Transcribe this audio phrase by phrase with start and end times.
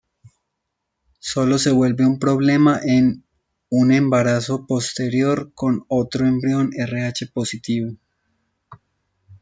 [1.19, 3.23] Sólo se vuelve un problema en
[3.69, 7.95] un embarazo posterior con otro embrión Rh positivo.